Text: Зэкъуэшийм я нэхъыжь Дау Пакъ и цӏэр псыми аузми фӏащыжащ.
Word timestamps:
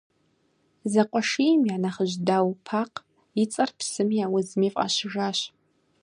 Зэкъуэшийм 0.91 1.61
я 1.75 1.77
нэхъыжь 1.83 2.15
Дау 2.27 2.49
Пакъ 2.65 2.97
и 3.41 3.43
цӏэр 3.51 3.69
псыми 3.77 4.19
аузми 4.25 4.69
фӏащыжащ. 4.73 5.39